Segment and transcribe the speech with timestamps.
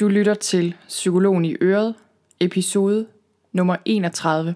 [0.00, 1.94] Du lytter til Psykologen i Øret,
[2.40, 3.06] episode
[3.52, 4.54] nummer 31.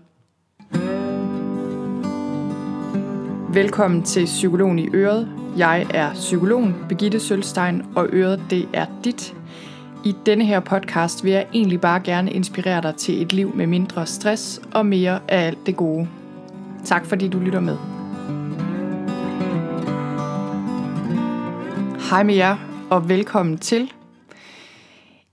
[3.55, 5.29] Velkommen til Psykologen i Øret.
[5.57, 9.35] Jeg er psykologen Begitte Sølstein, og Øret det er dit.
[10.05, 13.67] I denne her podcast vil jeg egentlig bare gerne inspirere dig til et liv med
[13.67, 16.09] mindre stress og mere af alt det gode.
[16.85, 17.77] Tak fordi du lytter med.
[22.11, 22.57] Hej med jer,
[22.91, 23.91] og velkommen til.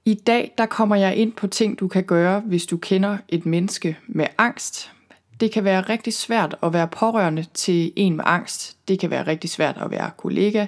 [0.06, 3.46] I dag der kommer jeg ind på ting, du kan gøre, hvis du kender et
[3.46, 4.92] menneske med angst.
[5.40, 8.78] Det kan være rigtig svært at være pårørende til en med angst.
[8.88, 10.66] Det kan være rigtig svært at være kollega,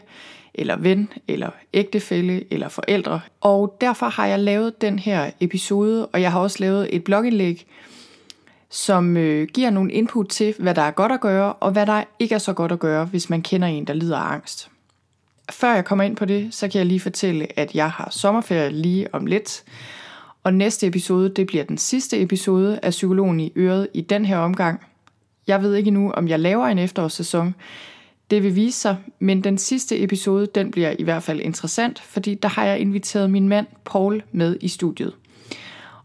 [0.53, 3.21] eller ven, eller ægtefælle, eller forældre.
[3.41, 7.65] Og derfor har jeg lavet den her episode, og jeg har også lavet et blogindlæg,
[8.69, 12.03] som øh, giver nogle input til, hvad der er godt at gøre, og hvad der
[12.19, 14.69] ikke er så godt at gøre, hvis man kender en, der lider af angst.
[15.53, 18.69] Før jeg kommer ind på det, så kan jeg lige fortælle, at jeg har sommerferie
[18.69, 19.63] lige om lidt.
[20.43, 24.37] Og næste episode, det bliver den sidste episode af Psykologen i Øret i den her
[24.37, 24.81] omgang.
[25.47, 27.55] Jeg ved ikke endnu, om jeg laver en efterårssæson.
[28.31, 32.35] Det vil vise sig, men den sidste episode, den bliver i hvert fald interessant, fordi
[32.35, 35.13] der har jeg inviteret min mand Paul med i studiet.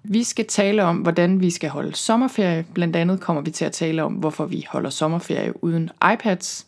[0.04, 2.66] Vi skal tale om, hvordan vi skal holde sommerferie.
[2.74, 6.66] Blandt andet kommer vi til at tale om, hvorfor vi holder sommerferie uden iPads.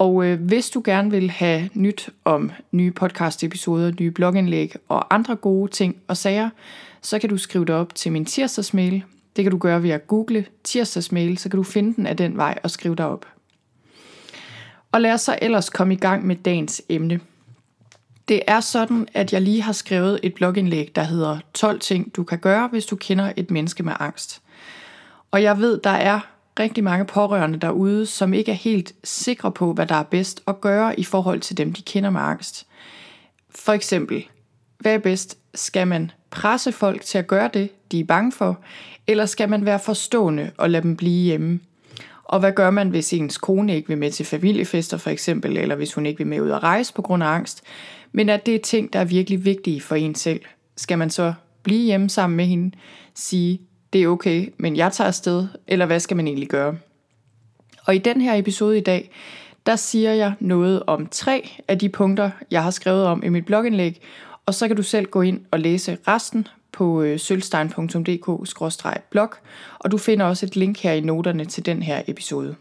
[0.00, 5.36] Og øh, hvis du gerne vil have nyt om nye podcast-episoder, nye blogindlæg og andre
[5.36, 6.50] gode ting og sager,
[7.02, 9.04] så kan du skrive det op til min tirsdagsmail.
[9.36, 12.36] Det kan du gøre ved at google tirsdagsmail, så kan du finde den af den
[12.36, 13.26] vej og skrive dig op.
[14.92, 17.20] Og lad os så ellers komme i gang med dagens emne.
[18.28, 22.24] Det er sådan, at jeg lige har skrevet et blogindlæg, der hedder 12 ting, du
[22.24, 24.42] kan gøre, hvis du kender et menneske med angst.
[25.30, 26.20] Og jeg ved, der er
[26.60, 30.60] rigtig mange pårørende derude, som ikke er helt sikre på, hvad der er bedst at
[30.60, 32.66] gøre i forhold til dem, de kender med angst.
[33.50, 34.26] For eksempel,
[34.78, 35.38] hvad er bedst?
[35.54, 38.60] Skal man presse folk til at gøre det, de er bange for,
[39.06, 41.60] eller skal man være forstående og lade dem blive hjemme?
[42.24, 45.74] Og hvad gør man, hvis ens kone ikke vil med til familiefester for eksempel, eller
[45.74, 47.62] hvis hun ikke vil med ud at rejse på grund af angst,
[48.12, 50.40] men at det er ting, der er virkelig vigtige for en selv?
[50.76, 51.32] Skal man så
[51.62, 52.76] blive hjemme sammen med hende,
[53.14, 53.60] sige,
[53.92, 56.76] det er okay, men jeg tager afsted, eller hvad skal man egentlig gøre?
[57.86, 59.10] Og i den her episode i dag,
[59.66, 63.46] der siger jeg noget om tre af de punkter, jeg har skrevet om i mit
[63.46, 64.00] blogindlæg,
[64.46, 69.34] og så kan du selv gå ind og læse resten på øh, sølvstein.dk-blog,
[69.78, 72.56] og du finder også et link her i noterne til den her episode.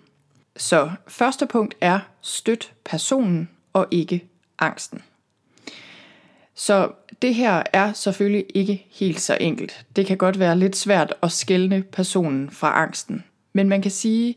[0.57, 4.23] Så første punkt er støt personen og ikke
[4.59, 5.01] angsten.
[6.59, 9.85] Så det her er selvfølgelig ikke helt så enkelt.
[9.95, 13.23] Det kan godt være lidt svært at skelne personen fra angsten.
[13.53, 14.35] Men man kan sige, at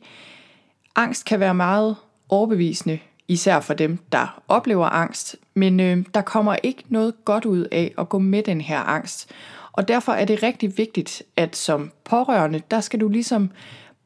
[0.97, 1.97] angst kan være meget
[2.29, 5.37] overbevisende, især for dem, der oplever angst.
[5.55, 9.31] Men øh, der kommer ikke noget godt ud af at gå med den her angst.
[9.73, 13.51] Og derfor er det rigtig vigtigt, at som pårørende, der skal du ligesom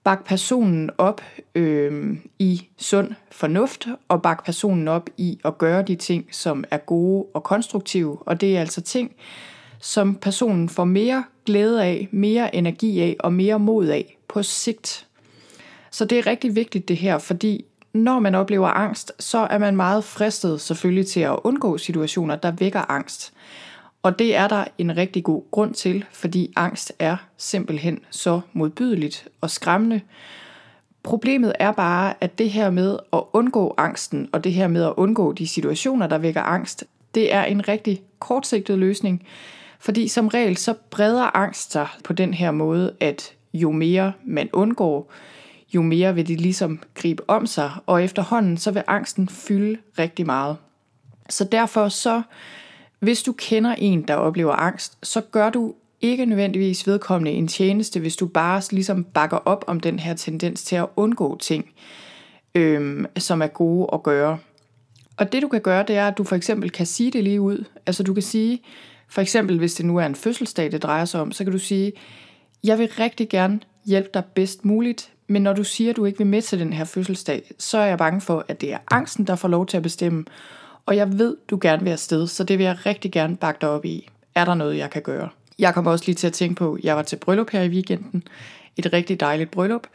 [0.06, 1.20] bakke personen op
[1.54, 6.76] øh, i sund fornuft, og bakke personen op i at gøre de ting, som er
[6.76, 8.18] gode og konstruktive.
[8.20, 9.12] Og det er altså ting,
[9.80, 15.06] som personen får mere glæde af, mere energi af og mere mod af på sigt.
[15.90, 19.76] Så det er rigtig vigtigt det her, fordi når man oplever angst, så er man
[19.76, 23.32] meget fristet selvfølgelig til at undgå situationer, der vækker angst.
[24.06, 29.28] Og det er der en rigtig god grund til, fordi angst er simpelthen så modbydeligt
[29.40, 30.00] og skræmmende.
[31.02, 34.92] Problemet er bare, at det her med at undgå angsten, og det her med at
[34.96, 36.84] undgå de situationer, der vækker angst,
[37.14, 39.26] det er en rigtig kortsigtet løsning.
[39.78, 44.48] Fordi som regel så breder angst sig på den her måde, at jo mere man
[44.52, 45.12] undgår,
[45.74, 50.26] jo mere vil det ligesom gribe om sig, og efterhånden så vil angsten fylde rigtig
[50.26, 50.56] meget.
[51.28, 52.22] Så derfor så
[52.98, 58.00] hvis du kender en, der oplever angst, så gør du ikke nødvendigvis vedkommende en tjeneste,
[58.00, 61.70] hvis du bare ligesom bakker op om den her tendens til at undgå ting,
[62.54, 64.38] øhm, som er gode at gøre.
[65.16, 67.40] Og det du kan gøre, det er, at du for eksempel kan sige det lige
[67.40, 67.64] ud.
[67.86, 68.62] Altså du kan sige,
[69.08, 71.58] for eksempel hvis det nu er en fødselsdag, det drejer sig om, så kan du
[71.58, 71.92] sige,
[72.64, 76.18] jeg vil rigtig gerne hjælpe dig bedst muligt, men når du siger, at du ikke
[76.18, 79.26] vil med til den her fødselsdag, så er jeg bange for, at det er angsten,
[79.26, 80.24] der får lov til at bestemme,
[80.86, 83.68] og jeg ved, du gerne vil afsted, så det vil jeg rigtig gerne bakke dig
[83.68, 84.08] op i.
[84.34, 85.28] Er der noget, jeg kan gøre?
[85.58, 87.68] Jeg kommer også lige til at tænke på, at jeg var til bryllup her i
[87.68, 88.22] weekenden.
[88.76, 89.86] Et rigtig dejligt bryllup.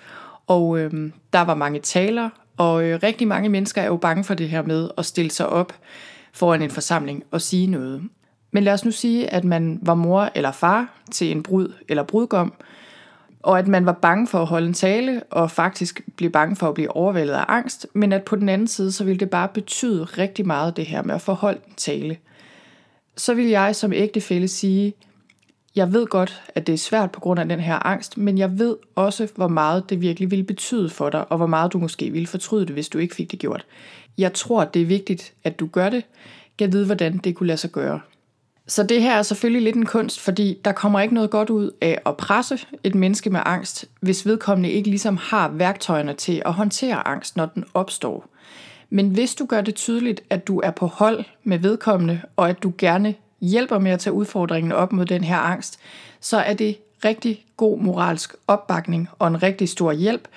[0.47, 4.33] Og øhm, der var mange taler, og øh, rigtig mange mennesker er jo bange for
[4.33, 5.73] det her med at stille sig op
[6.33, 8.01] foran en forsamling og sige noget.
[8.51, 12.03] Men lad os nu sige, at man var mor eller far til en brud eller
[12.03, 12.53] brudgom,
[13.43, 16.67] og at man var bange for at holde en tale, og faktisk blev bange for
[16.67, 19.47] at blive overvældet af angst, men at på den anden side, så ville det bare
[19.47, 22.17] betyde rigtig meget det her med at forholde en tale.
[23.17, 24.93] så vil jeg som ægtefælle sige,
[25.75, 28.59] jeg ved godt, at det er svært på grund af den her angst, men jeg
[28.59, 32.11] ved også, hvor meget det virkelig ville betyde for dig, og hvor meget du måske
[32.11, 33.65] ville fortryde det, hvis du ikke fik det gjort.
[34.17, 36.05] Jeg tror, det er vigtigt, at du gør det.
[36.59, 37.99] Jeg ved, hvordan det kunne lade sig gøre.
[38.71, 41.71] Så det her er selvfølgelig lidt en kunst, fordi der kommer ikke noget godt ud
[41.81, 46.53] af at presse et menneske med angst, hvis vedkommende ikke ligesom har værktøjerne til at
[46.53, 48.25] håndtere angst, når den opstår.
[48.89, 52.63] Men hvis du gør det tydeligt, at du er på hold med vedkommende, og at
[52.63, 55.79] du gerne hjælper med at tage udfordringen op mod den her angst,
[56.21, 60.27] så er det rigtig god moralsk opbakning og en rigtig stor hjælp,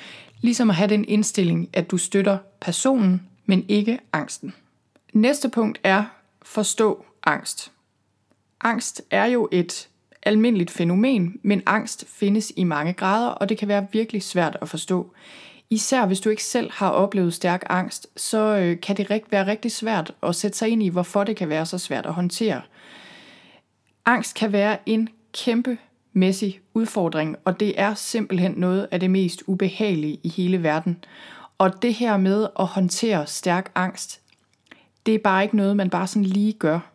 [0.40, 4.54] ligesom at have den indstilling, at du støtter personen, men ikke angsten.
[5.12, 6.04] Næste punkt er
[6.42, 7.70] forstå angst.
[8.64, 9.88] Angst er jo et
[10.22, 14.68] almindeligt fænomen, men angst findes i mange grader, og det kan være virkelig svært at
[14.68, 15.12] forstå.
[15.70, 19.72] Især hvis du ikke selv har oplevet stærk angst, så øh, kan det være rigtig
[19.72, 22.62] svært at sætte sig ind i, hvorfor det kan være så svært at håndtere.
[24.06, 25.78] Angst kan være en kæmpe
[26.12, 31.04] mæssig udfordring, og det er simpelthen noget af det mest ubehagelige i hele verden.
[31.58, 34.20] Og det her med at håndtere stærk angst,
[35.06, 36.93] det er bare ikke noget, man bare sådan lige gør.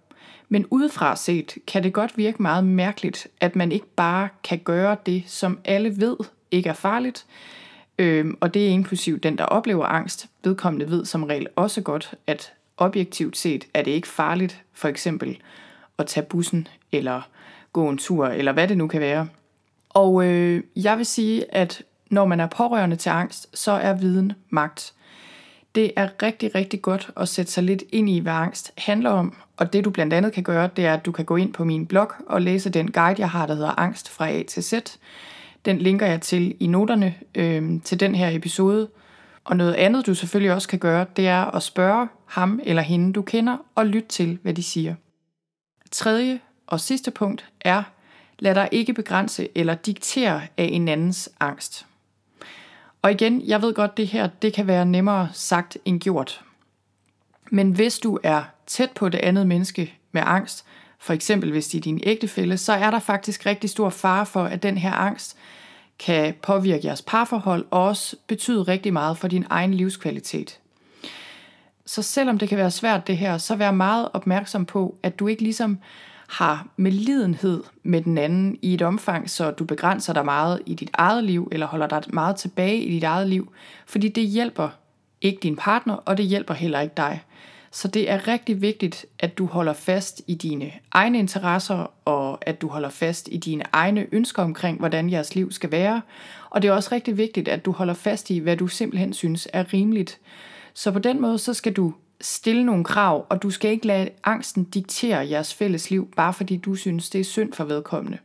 [0.50, 4.98] Men udefra set kan det godt virke meget mærkeligt, at man ikke bare kan gøre
[5.06, 6.18] det, som alle ved
[6.52, 7.26] ikke er farligt,
[8.00, 10.28] øhm, og det er inklusiv den, der oplever angst.
[10.44, 15.38] Vedkommende ved som regel også godt, at objektivt set er det ikke farligt, for eksempel
[15.98, 17.22] at tage bussen, eller
[17.74, 19.28] gå en tur, eller hvad det nu kan være.
[19.90, 24.34] Og øh, jeg vil sige, at når man er pårørende til angst, så er viden
[24.50, 24.94] magt.
[25.76, 29.36] Det er rigtig, rigtig godt at sætte sig lidt ind i, hvad angst handler om.
[29.58, 31.64] Og det du blandt andet kan gøre, det er, at du kan gå ind på
[31.64, 34.74] min blog og læse den guide, jeg har, der hedder Angst fra A til Z.
[35.66, 38.90] Den linker jeg til i noterne øh, til den her episode.
[39.44, 43.14] Og noget andet, du selvfølgelig også kan gøre, det er at spørge ham eller hende,
[43.14, 44.96] du kender, og lytte til, hvad de siger.
[45.92, 47.84] Tredje og sidste punkt er,
[48.40, 51.86] lad dig ikke begrænse eller diktere af en andens angst.
[53.02, 56.42] Og igen, jeg ved godt, det her det kan være nemmere sagt end gjort.
[57.52, 60.66] Men hvis du er tæt på det andet menneske med angst,
[61.00, 64.44] for eksempel hvis det er din ægtefælle, så er der faktisk rigtig stor fare for,
[64.44, 65.38] at den her angst
[66.00, 70.60] kan påvirke jeres parforhold og også betyde rigtig meget for din egen livskvalitet.
[71.86, 75.28] Så selvom det kan være svært det her, så vær meget opmærksom på, at du
[75.28, 75.80] ikke ligesom
[76.30, 80.90] har medlidenhed med den anden i et omfang, så du begrænser dig meget i dit
[80.94, 83.52] eget liv, eller holder dig meget tilbage i dit eget liv,
[83.86, 84.70] fordi det hjælper
[85.22, 87.24] ikke din partner, og det hjælper heller ikke dig.
[87.72, 92.62] Så det er rigtig vigtigt, at du holder fast i dine egne interesser, og at
[92.62, 96.02] du holder fast i dine egne ønsker omkring, hvordan jeres liv skal være.
[96.50, 99.48] Og det er også rigtig vigtigt, at du holder fast i, hvad du simpelthen synes
[99.54, 100.20] er rimeligt.
[100.74, 104.10] Så på den måde, så skal du stille nogle krav, og du skal ikke lade
[104.24, 108.18] angsten diktere jeres fælles liv, bare fordi du synes, det er synd for vedkommende.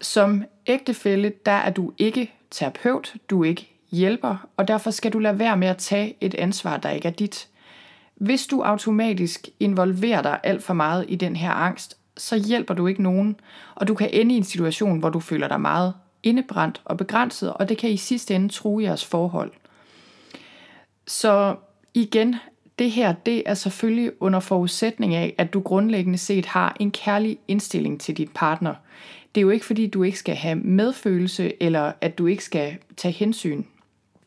[0.00, 5.18] Som ægtefælle, der er du ikke terapeut, du er ikke hjælper, og derfor skal du
[5.18, 7.48] lade være med at tage et ansvar, der ikke er dit.
[8.14, 12.86] Hvis du automatisk involverer dig alt for meget i den her angst, så hjælper du
[12.86, 13.40] ikke nogen,
[13.74, 17.52] og du kan ende i en situation, hvor du føler dig meget indebrændt og begrænset,
[17.52, 19.52] og det kan i sidste ende true jeres forhold.
[21.06, 21.56] Så
[21.94, 22.36] igen,
[22.78, 27.38] det her, det er selvfølgelig under forudsætning af, at du grundlæggende set har en kærlig
[27.48, 28.74] indstilling til dit partner.
[29.34, 32.76] Det er jo ikke fordi, du ikke skal have medfølelse, eller at du ikke skal
[32.96, 33.64] tage hensyn.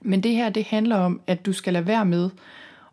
[0.01, 2.29] Men det her, det handler om, at du skal lade være med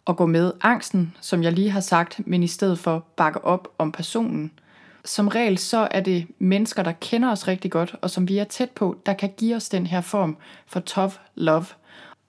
[0.07, 3.69] at gå med angsten, som jeg lige har sagt, men i stedet for bakke op
[3.79, 4.53] om personen.
[5.05, 8.45] Som regel så er det mennesker, der kender os rigtig godt, og som vi er
[8.45, 11.67] tæt på, der kan give os den her form for tough love.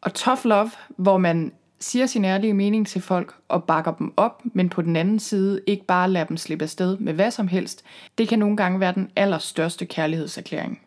[0.02, 4.42] Og tough love, hvor man siger sin ærlige mening til folk og bakker dem op,
[4.44, 7.84] men på den anden side ikke bare lader dem slippe afsted med hvad som helst,
[8.18, 10.82] det kan nogle gange være den allerstørste kærlighedserklæring.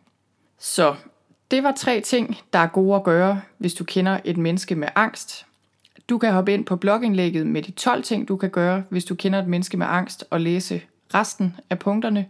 [0.59, 0.95] Så
[1.51, 4.89] det var tre ting, der er gode at gøre, hvis du kender et menneske med
[4.95, 5.47] angst.
[6.09, 9.15] Du kan hoppe ind på blogindlægget med de 12 ting, du kan gøre, hvis du
[9.15, 10.83] kender et menneske med angst, og læse
[11.15, 12.27] resten af punkterne.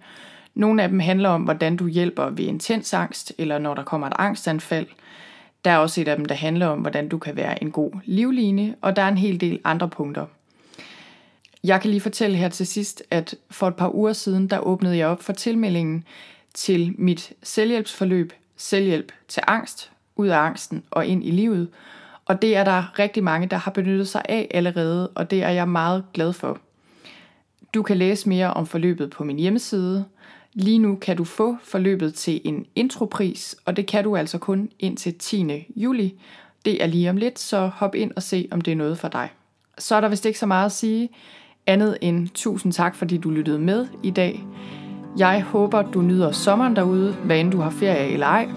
[0.55, 4.07] Nogle af dem handler om, hvordan du hjælper ved intens angst, eller når der kommer
[4.07, 4.87] et angstanfald–
[5.65, 7.93] der er også et af dem, der handler om, hvordan du kan være en god
[8.05, 10.27] livline, og der er en hel del andre punkter.
[11.65, 14.97] Jeg kan lige fortælle her til sidst, at for et par uger siden, der åbnede
[14.97, 16.05] jeg op for tilmeldingen
[16.55, 21.69] til mit selvhjælpsforløb, selvhjælp til angst, ud af angsten og ind i livet.
[22.25, 25.49] Og det er der rigtig mange, der har benyttet sig af allerede, og det er
[25.49, 26.59] jeg meget glad for.
[27.75, 30.05] Du kan læse mere om forløbet på min hjemmeside,
[30.55, 34.69] Lige nu kan du få forløbet til en intropris, og det kan du altså kun
[34.79, 35.67] indtil 10.
[35.77, 36.15] juli.
[36.65, 39.09] Det er lige om lidt, så hop ind og se, om det er noget for
[39.09, 39.29] dig.
[39.79, 41.09] Så er der vist ikke så meget at sige,
[41.67, 44.45] andet end tusind tak, fordi du lyttede med i dag.
[45.19, 48.49] Jeg håber, du nyder sommeren derude, hvad end du har ferie eller ej.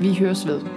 [0.00, 0.75] Vi høres ved.